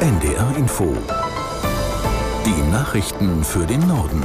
NDR 0.00 0.56
Info. 0.56 0.96
Die 2.46 2.72
Nachrichten 2.72 3.44
für 3.44 3.66
den 3.66 3.86
Norden. 3.86 4.24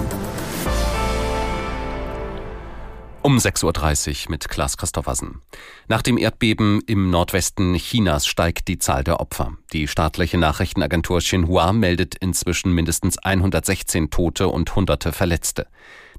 Um 3.21 3.37
6.30 3.37 4.23
Uhr 4.27 4.31
mit 4.31 4.47
Klaas 4.47 4.77
Christoffersen. 4.77 5.41
Nach 5.89 6.01
dem 6.01 6.17
Erdbeben 6.17 6.79
im 6.87 7.09
Nordwesten 7.09 7.73
Chinas 7.73 8.25
steigt 8.25 8.69
die 8.69 8.79
Zahl 8.79 9.03
der 9.03 9.19
Opfer. 9.19 9.57
Die 9.73 9.89
staatliche 9.89 10.37
Nachrichtenagentur 10.37 11.19
Xinhua 11.19 11.73
meldet 11.73 12.15
inzwischen 12.15 12.71
mindestens 12.71 13.17
116 13.17 14.09
Tote 14.11 14.47
und 14.47 14.73
Hunderte 14.77 15.11
Verletzte. 15.11 15.67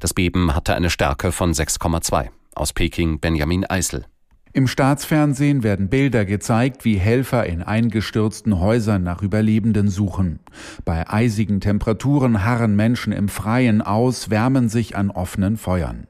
Das 0.00 0.12
Beben 0.12 0.54
hatte 0.54 0.74
eine 0.74 0.90
Stärke 0.90 1.32
von 1.32 1.54
6,2. 1.54 2.28
Aus 2.54 2.74
Peking 2.74 3.20
Benjamin 3.20 3.64
Eisel. 3.64 4.04
Im 4.56 4.68
Staatsfernsehen 4.68 5.62
werden 5.62 5.90
Bilder 5.90 6.24
gezeigt, 6.24 6.86
wie 6.86 6.96
Helfer 6.96 7.44
in 7.44 7.62
eingestürzten 7.62 8.58
Häusern 8.58 9.02
nach 9.02 9.20
Überlebenden 9.20 9.88
suchen. 9.88 10.38
Bei 10.86 11.06
eisigen 11.10 11.60
Temperaturen 11.60 12.42
harren 12.42 12.74
Menschen 12.74 13.12
im 13.12 13.28
Freien 13.28 13.82
aus, 13.82 14.30
wärmen 14.30 14.70
sich 14.70 14.96
an 14.96 15.10
offenen 15.10 15.58
Feuern. 15.58 16.06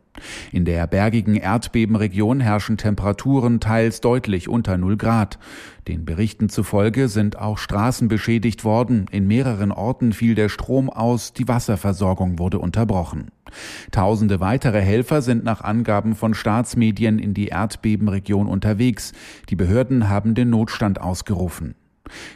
In 0.52 0.64
der 0.64 0.86
bergigen 0.86 1.34
Erdbebenregion 1.34 2.38
herrschen 2.38 2.76
Temperaturen 2.76 3.58
teils 3.58 4.00
deutlich 4.00 4.48
unter 4.48 4.78
0 4.78 4.96
Grad. 4.96 5.40
Den 5.88 6.04
Berichten 6.04 6.48
zufolge 6.48 7.08
sind 7.08 7.36
auch 7.40 7.58
Straßen 7.58 8.06
beschädigt 8.06 8.62
worden, 8.62 9.06
in 9.10 9.26
mehreren 9.26 9.72
Orten 9.72 10.12
fiel 10.12 10.36
der 10.36 10.50
Strom 10.50 10.88
aus, 10.88 11.32
die 11.32 11.48
Wasserversorgung 11.48 12.38
wurde 12.38 12.60
unterbrochen. 12.60 13.32
Tausende 13.90 14.40
weitere 14.40 14.80
Helfer 14.80 15.22
sind 15.22 15.44
nach 15.44 15.60
Angaben 15.60 16.14
von 16.14 16.34
Staatsmedien 16.34 17.18
in 17.18 17.34
die 17.34 17.48
Erdbebenregion 17.48 18.46
unterwegs. 18.46 19.12
Die 19.48 19.56
Behörden 19.56 20.08
haben 20.08 20.34
den 20.34 20.50
Notstand 20.50 21.00
ausgerufen. 21.00 21.74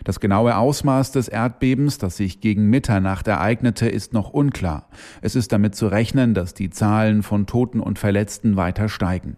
Das 0.05 0.21
genaue 0.21 0.57
Ausmaß 0.57 1.13
des 1.13 1.29
Erdbebens, 1.29 1.99
das 1.99 2.17
sich 2.17 2.41
gegen 2.41 2.71
Mitternacht 2.71 3.29
ereignete, 3.29 3.89
ist 3.89 4.13
noch 4.13 4.31
unklar. 4.31 4.89
Es 5.23 5.37
ist 5.37 5.53
damit 5.53 5.75
zu 5.75 5.87
rechnen, 5.87 6.35
dass 6.35 6.55
die 6.55 6.71
Zahlen 6.71 7.23
von 7.23 7.47
Toten 7.47 7.81
und 7.81 7.99
Verletzten 7.99 8.57
weiter 8.57 8.89
steigen. 8.89 9.37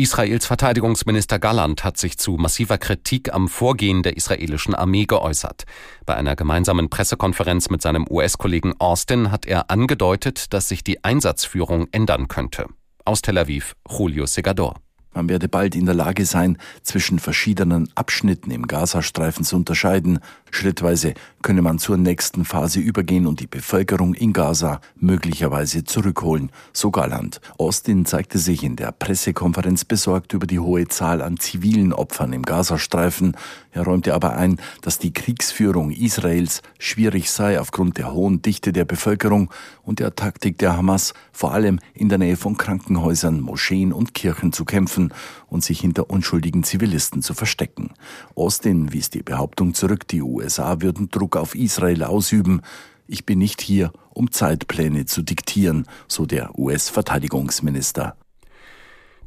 Israels 0.00 0.46
Verteidigungsminister 0.46 1.38
Galland 1.38 1.84
hat 1.84 1.98
sich 1.98 2.16
zu 2.16 2.38
massiver 2.38 2.78
Kritik 2.78 3.34
am 3.34 3.48
Vorgehen 3.48 4.02
der 4.02 4.16
israelischen 4.16 4.74
Armee 4.74 5.04
geäußert. 5.04 5.64
Bei 6.06 6.14
einer 6.16 6.36
gemeinsamen 6.36 6.88
Pressekonferenz 6.88 7.68
mit 7.68 7.82
seinem 7.82 8.06
US-Kollegen 8.08 8.72
Austin 8.78 9.30
hat 9.30 9.44
er 9.44 9.70
angedeutet, 9.70 10.54
dass 10.54 10.70
sich 10.70 10.82
die 10.82 11.04
Einsatzführung 11.04 11.86
ändern 11.92 12.28
könnte. 12.28 12.64
Aus 13.04 13.20
Tel 13.20 13.36
Aviv, 13.36 13.76
Julio 13.90 14.24
Segador. 14.24 14.76
Man 15.12 15.28
werde 15.28 15.48
bald 15.48 15.74
in 15.74 15.86
der 15.86 15.94
Lage 15.94 16.24
sein, 16.24 16.56
zwischen 16.84 17.18
verschiedenen 17.18 17.88
Abschnitten 17.96 18.52
im 18.52 18.68
Gazastreifen 18.68 19.44
zu 19.44 19.56
unterscheiden. 19.56 20.20
Schrittweise 20.52 21.14
könne 21.42 21.62
man 21.62 21.80
zur 21.80 21.96
nächsten 21.96 22.44
Phase 22.44 22.78
übergehen 22.78 23.26
und 23.26 23.40
die 23.40 23.48
Bevölkerung 23.48 24.14
in 24.14 24.32
Gaza 24.32 24.80
möglicherweise 24.94 25.82
zurückholen, 25.82 26.50
so 26.72 26.92
Galland. 26.92 27.40
Austin 27.58 28.06
zeigte 28.06 28.38
sich 28.38 28.62
in 28.62 28.76
der 28.76 28.92
Pressekonferenz 28.92 29.84
besorgt 29.84 30.32
über 30.32 30.46
die 30.46 30.60
hohe 30.60 30.86
Zahl 30.86 31.22
an 31.22 31.38
zivilen 31.38 31.92
Opfern 31.92 32.32
im 32.32 32.42
Gazastreifen. 32.42 33.36
Er 33.72 33.82
räumte 33.82 34.14
aber 34.14 34.36
ein, 34.36 34.60
dass 34.80 34.98
die 34.98 35.12
Kriegsführung 35.12 35.90
Israels 35.90 36.62
schwierig 36.78 37.32
sei 37.32 37.58
aufgrund 37.58 37.98
der 37.98 38.12
hohen 38.12 38.42
Dichte 38.42 38.72
der 38.72 38.84
Bevölkerung 38.84 39.50
und 39.82 39.98
der 39.98 40.14
Taktik 40.14 40.58
der 40.58 40.76
Hamas, 40.76 41.14
vor 41.32 41.52
allem 41.52 41.80
in 41.94 42.08
der 42.08 42.18
Nähe 42.18 42.36
von 42.36 42.56
Krankenhäusern, 42.56 43.40
Moscheen 43.40 43.92
und 43.92 44.14
Kirchen 44.14 44.52
zu 44.52 44.64
kämpfen 44.64 44.99
und 45.46 45.64
sich 45.64 45.80
hinter 45.80 46.10
unschuldigen 46.10 46.62
Zivilisten 46.62 47.22
zu 47.22 47.34
verstecken. 47.34 47.94
Austin 48.34 48.92
wies 48.92 49.10
die 49.10 49.22
Behauptung 49.22 49.74
zurück, 49.74 50.06
die 50.08 50.22
USA 50.22 50.80
würden 50.80 51.08
Druck 51.08 51.36
auf 51.36 51.54
Israel 51.54 52.04
ausüben. 52.04 52.60
Ich 53.06 53.26
bin 53.26 53.38
nicht 53.38 53.60
hier, 53.60 53.92
um 54.10 54.30
Zeitpläne 54.30 55.06
zu 55.06 55.22
diktieren, 55.22 55.86
so 56.06 56.26
der 56.26 56.58
US-Verteidigungsminister. 56.58 58.16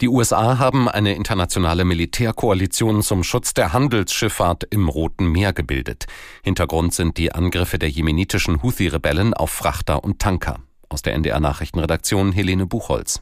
Die 0.01 0.09
USA 0.09 0.57
haben 0.57 0.89
eine 0.89 1.15
internationale 1.15 1.85
Militärkoalition 1.85 3.01
zum 3.03 3.23
Schutz 3.23 3.53
der 3.53 3.73
Handelsschifffahrt 3.73 4.65
im 4.69 4.89
Roten 4.89 5.31
Meer 5.31 5.53
gebildet. 5.53 6.07
Hintergrund 6.43 6.93
sind 6.93 7.17
die 7.17 7.31
Angriffe 7.31 7.79
der 7.79 7.89
jemenitischen 7.89 8.63
Houthi-Rebellen 8.63 9.33
auf 9.33 9.51
Frachter 9.51 10.03
und 10.03 10.19
Tanker. 10.19 10.59
Aus 10.89 11.03
der 11.03 11.13
NDR 11.13 11.39
Nachrichtenredaktion 11.39 12.31
Helene 12.31 12.65
Buchholz. 12.65 13.21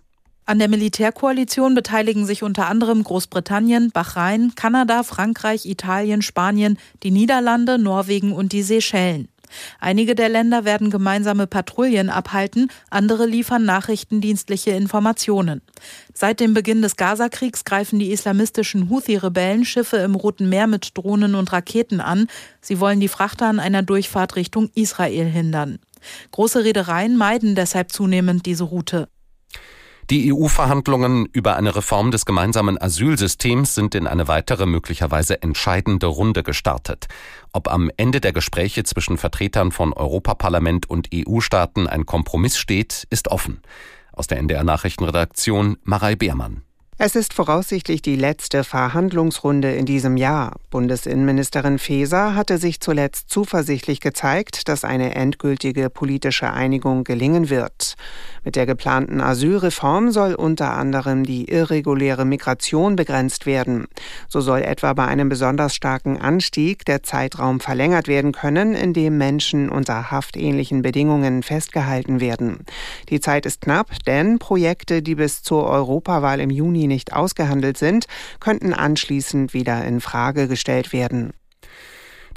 An 0.51 0.59
der 0.59 0.67
Militärkoalition 0.67 1.75
beteiligen 1.75 2.25
sich 2.25 2.43
unter 2.43 2.67
anderem 2.67 3.05
Großbritannien, 3.05 3.89
Bahrain, 3.91 4.51
Kanada, 4.53 5.03
Frankreich, 5.03 5.65
Italien, 5.65 6.21
Spanien, 6.21 6.77
die 7.03 7.11
Niederlande, 7.11 7.77
Norwegen 7.77 8.33
und 8.33 8.51
die 8.51 8.61
Seychellen. 8.61 9.29
Einige 9.79 10.13
der 10.13 10.27
Länder 10.27 10.65
werden 10.65 10.89
gemeinsame 10.89 11.47
Patrouillen 11.47 12.09
abhalten, 12.09 12.69
andere 12.89 13.27
liefern 13.27 13.63
nachrichtendienstliche 13.63 14.71
Informationen. 14.71 15.61
Seit 16.13 16.41
dem 16.41 16.53
Beginn 16.53 16.81
des 16.81 16.97
Gazakriegs 16.97 17.63
greifen 17.63 17.97
die 17.97 18.11
islamistischen 18.11 18.89
Houthi-Rebellen 18.89 19.63
Schiffe 19.63 19.97
im 19.99 20.15
Roten 20.15 20.49
Meer 20.49 20.67
mit 20.67 20.97
Drohnen 20.97 21.33
und 21.33 21.53
Raketen 21.53 22.01
an. 22.01 22.27
Sie 22.59 22.81
wollen 22.81 22.99
die 22.99 23.07
Frachter 23.07 23.45
an 23.45 23.61
einer 23.61 23.83
Durchfahrt 23.83 24.35
Richtung 24.35 24.69
Israel 24.75 25.27
hindern. 25.27 25.79
Große 26.31 26.65
Reedereien 26.65 27.15
meiden 27.15 27.55
deshalb 27.55 27.93
zunehmend 27.93 28.45
diese 28.45 28.65
Route. 28.65 29.07
Die 30.11 30.33
EU-Verhandlungen 30.33 31.25
über 31.31 31.55
eine 31.55 31.73
Reform 31.73 32.11
des 32.11 32.25
gemeinsamen 32.25 32.77
Asylsystems 32.77 33.75
sind 33.75 33.95
in 33.95 34.07
eine 34.07 34.27
weitere 34.27 34.65
möglicherweise 34.65 35.41
entscheidende 35.41 36.07
Runde 36.07 36.43
gestartet. 36.43 37.07
Ob 37.53 37.71
am 37.71 37.89
Ende 37.95 38.19
der 38.19 38.33
Gespräche 38.33 38.83
zwischen 38.83 39.17
Vertretern 39.17 39.71
von 39.71 39.93
Europaparlament 39.93 40.89
und 40.89 41.07
EU-Staaten 41.15 41.87
ein 41.87 42.05
Kompromiss 42.05 42.57
steht, 42.57 43.07
ist 43.09 43.29
offen. 43.29 43.61
Aus 44.11 44.27
der 44.27 44.39
NDR 44.39 44.65
Nachrichtenredaktion 44.65 45.77
Marei 45.85 46.17
Beermann. 46.17 46.63
Es 47.03 47.15
ist 47.15 47.33
voraussichtlich 47.33 48.03
die 48.03 48.15
letzte 48.15 48.63
Verhandlungsrunde 48.63 49.73
in 49.73 49.87
diesem 49.87 50.17
Jahr. 50.17 50.57
Bundesinnenministerin 50.69 51.79
Faeser 51.79 52.35
hatte 52.35 52.59
sich 52.59 52.79
zuletzt 52.79 53.27
zuversichtlich 53.31 54.01
gezeigt, 54.01 54.69
dass 54.69 54.83
eine 54.83 55.15
endgültige 55.15 55.89
politische 55.89 56.51
Einigung 56.51 57.03
gelingen 57.03 57.49
wird. 57.49 57.95
Mit 58.43 58.55
der 58.55 58.67
geplanten 58.67 59.19
Asylreform 59.19 60.11
soll 60.11 60.35
unter 60.35 60.73
anderem 60.73 61.23
die 61.23 61.45
irreguläre 61.45 62.23
Migration 62.23 62.95
begrenzt 62.95 63.47
werden. 63.47 63.87
So 64.29 64.39
soll 64.39 64.61
etwa 64.61 64.93
bei 64.93 65.07
einem 65.07 65.27
besonders 65.27 65.73
starken 65.73 66.21
Anstieg 66.21 66.85
der 66.85 67.01
Zeitraum 67.01 67.61
verlängert 67.61 68.07
werden 68.07 68.31
können, 68.31 68.75
in 68.75 68.93
dem 68.93 69.17
Menschen 69.17 69.69
unter 69.69 70.11
haftähnlichen 70.11 70.83
Bedingungen 70.83 71.41
festgehalten 71.41 72.19
werden. 72.19 72.59
Die 73.09 73.19
Zeit 73.19 73.47
ist 73.47 73.61
knapp, 73.61 73.87
denn 74.05 74.37
Projekte, 74.37 75.01
die 75.01 75.15
bis 75.15 75.41
zur 75.41 75.65
Europawahl 75.65 76.39
im 76.39 76.51
Juni 76.51 76.90
nicht 76.91 77.13
ausgehandelt 77.13 77.77
sind, 77.77 78.05
könnten 78.39 78.73
anschließend 78.73 79.53
wieder 79.53 79.83
in 79.85 80.01
Frage 80.01 80.47
gestellt 80.47 80.93
werden. 80.93 81.33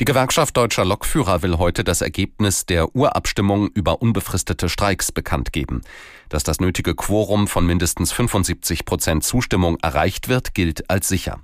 Die 0.01 0.05
Gewerkschaft 0.05 0.57
deutscher 0.57 0.85
Lokführer 0.85 1.43
will 1.43 1.59
heute 1.59 1.85
das 1.85 2.01
Ergebnis 2.01 2.67
der 2.67 2.97
Urabstimmung 2.97 3.69
über 3.69 4.03
unbefristete 4.03 4.69
Streiks 4.69 5.13
bekannt 5.13 5.53
geben. 5.53 5.83
Dass 6.31 6.43
das 6.43 6.59
nötige 6.59 6.97
Quorum 6.97 7.47
von 7.47 7.65
mindestens 7.65 8.11
75 8.11 8.87
Prozent 8.87 9.23
Zustimmung 9.23 9.79
erreicht 9.83 10.29
wird, 10.29 10.53
gilt 10.53 10.91
als 10.91 11.07
sicher. 11.07 11.39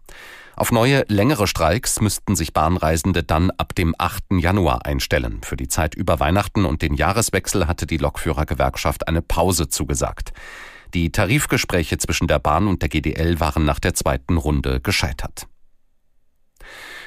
Auf 0.56 0.72
neue, 0.72 1.04
längere 1.06 1.47
Streiks 1.47 2.00
müssten 2.00 2.34
sich 2.34 2.53
Bahnreisende 2.53 3.22
dann 3.22 3.53
ab 3.53 3.75
dem 3.77 3.94
8. 3.97 4.25
Januar 4.41 4.84
einstellen. 4.84 5.41
Für 5.44 5.56
die 5.56 5.69
Zeit 5.69 5.94
über 5.94 6.19
Weihnachten 6.19 6.65
und 6.65 6.82
den 6.82 6.94
Jahreswechsel 6.94 7.69
hatte 7.69 7.87
die 7.87 7.98
Lokführergewerkschaft 7.98 9.06
eine 9.06 9.22
Pause 9.22 9.69
zugesagt. 9.69 10.32
Die 10.95 11.12
Tarifgespräche 11.12 11.99
zwischen 11.99 12.27
der 12.27 12.39
Bahn 12.39 12.67
und 12.67 12.83
der 12.83 12.89
GDL 12.89 13.39
waren 13.41 13.65
nach 13.65 13.78
der 13.78 13.95
zweiten 13.95 14.37
Runde 14.37 14.81
gescheitert. 14.81 15.47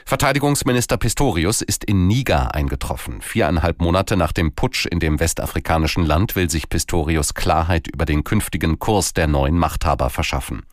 Verteidigungsminister 0.05 0.97
Pistorius 0.97 1.61
ist 1.61 1.85
in 1.85 2.07
Niger 2.07 2.53
eingetroffen. 2.53 3.21
Viereinhalb 3.21 3.79
Monate 3.79 4.17
nach 4.17 4.33
dem 4.33 4.53
Putsch 4.53 4.85
in 4.85 4.99
dem 4.99 5.19
westafrikanischen 5.19 6.05
Land 6.05 6.35
will 6.35 6.49
sich 6.49 6.67
Pistorius 6.67 7.33
Klarheit 7.33 7.87
über 7.87 8.05
den 8.05 8.23
künftigen 8.23 8.79
Kurs 8.79 9.13
der 9.13 9.27
neuen 9.27 9.57
Machthaber 9.57 10.09
verschaffen. 10.09 10.63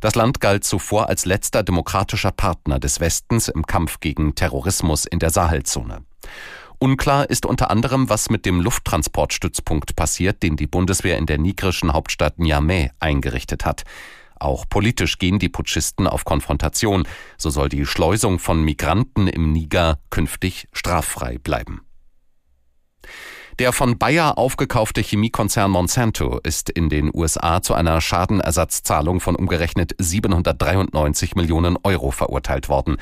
Das 0.00 0.14
Land 0.14 0.40
galt 0.40 0.64
zuvor 0.64 1.08
als 1.08 1.24
letzter 1.24 1.62
demokratischer 1.62 2.32
Partner 2.32 2.78
des 2.78 3.00
Westens 3.00 3.48
im 3.48 3.66
Kampf 3.66 4.00
gegen 4.00 4.34
Terrorismus 4.34 5.06
in 5.06 5.20
der 5.20 5.30
Sahelzone. 5.30 6.04
Unklar 6.78 7.30
ist 7.30 7.46
unter 7.46 7.70
anderem, 7.70 8.10
was 8.10 8.28
mit 8.28 8.44
dem 8.44 8.60
Lufttransportstützpunkt 8.60 9.96
passiert, 9.96 10.42
den 10.42 10.56
die 10.56 10.66
Bundeswehr 10.66 11.16
in 11.16 11.26
der 11.26 11.38
nigerischen 11.38 11.92
Hauptstadt 11.92 12.38
Niamey 12.38 12.90
eingerichtet 13.00 13.64
hat. 13.64 13.84
Auch 14.38 14.68
politisch 14.68 15.18
gehen 15.18 15.38
die 15.38 15.48
Putschisten 15.48 16.06
auf 16.06 16.24
Konfrontation. 16.24 17.08
So 17.38 17.48
soll 17.48 17.70
die 17.70 17.86
Schleusung 17.86 18.38
von 18.38 18.62
Migranten 18.62 19.28
im 19.28 19.52
Niger 19.52 19.98
künftig 20.10 20.68
straffrei 20.72 21.38
bleiben. 21.38 21.80
Der 23.58 23.72
von 23.72 23.96
Bayer 23.96 24.36
aufgekaufte 24.36 25.00
Chemiekonzern 25.00 25.70
Monsanto 25.70 26.40
ist 26.42 26.68
in 26.68 26.90
den 26.90 27.10
USA 27.14 27.62
zu 27.62 27.72
einer 27.72 28.02
Schadenersatzzahlung 28.02 29.20
von 29.20 29.34
umgerechnet 29.34 29.94
793 29.96 31.36
Millionen 31.36 31.78
Euro 31.82 32.10
verurteilt 32.10 32.68
worden. 32.68 32.98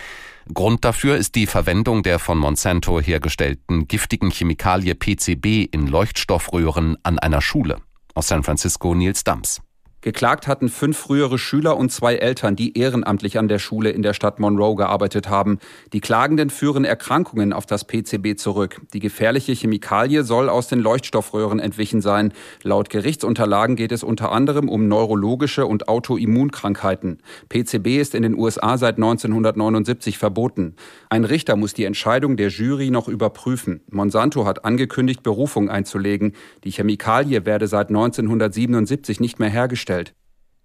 Grund 0.53 0.85
dafür 0.85 1.17
ist 1.17 1.35
die 1.35 1.49
Verwendung 1.49 2.05
der 2.05 2.21
von 2.21 2.39
Monsanto 2.39 3.01
hergestellten 3.01 3.89
giftigen 3.89 4.31
Chemikalie 4.31 4.95
PCB 4.95 5.69
in 5.73 5.89
Leuchtstoffröhren 5.89 6.99
an 7.03 7.19
einer 7.19 7.41
Schule. 7.41 7.79
Aus 8.15 8.29
San 8.29 8.45
Francisco 8.45 8.95
Nils 8.95 9.25
Dams. 9.25 9.61
Geklagt 10.05 10.47
hatten 10.49 10.69
fünf 10.69 10.99
frühere 10.99 11.39
Schüler 11.39 11.79
und 11.79 11.91
zwei 11.91 12.17
Eltern, 12.17 12.57
die 12.57 12.77
ehrenamtlich 12.77 13.39
an 13.39 13.49
der 13.49 13.59
Schule 13.59 13.89
in 13.89 14.03
der 14.03 14.13
Stadt 14.13 14.39
Monroe 14.39 14.77
gearbeitet 14.77 15.31
haben. 15.31 15.59
Die 15.95 16.03
Klagenden 16.03 16.51
führen 16.51 16.85
Erkrankungen 16.85 17.55
auf 17.55 17.65
das 17.65 17.87
PCB 17.87 18.37
zurück. 18.37 18.83
Die 18.93 18.99
gefährliche 18.99 19.55
Chemikalie 19.55 20.23
soll 20.23 20.51
aus 20.51 20.69
den 20.69 20.81
Leuchtstoffröhren 20.81 21.59
entwichen 21.59 22.03
sein. 22.03 22.35
Laut 22.63 22.91
Gerichtsunterlagen 22.91 23.77
geht 23.77 23.93
es 23.93 24.05
unter 24.05 24.31
anderem 24.31 24.69
um 24.69 24.89
neurologische 24.89 25.65
und 25.65 25.89
Autoimmunkrankheiten. 25.89 27.23
PCB 27.49 27.99
ist 27.99 28.15
in 28.15 28.25
den 28.25 28.37
USA 28.37 28.77
seit 28.77 28.97
1979 28.97 30.19
verboten. 30.19 30.77
Ein 31.09 31.25
Richter 31.25 31.57
muss 31.57 31.73
die 31.73 31.85
Entscheidung 31.85 32.37
der 32.37 32.49
Jury 32.49 32.91
noch 32.91 33.09
überprüfen. 33.09 33.81
Monsanto 33.91 34.45
hat 34.45 34.67
angekündigt, 34.67 35.23
Berufung 35.23 35.71
einzulegen. 35.71 36.35
Die 36.65 36.73
Chemikalie 36.73 37.47
werde 37.47 37.69
seit 37.69 37.89
1977 37.89 39.19
nicht 39.19 39.39
mehr 39.39 39.49
hergestellt. 39.49 39.94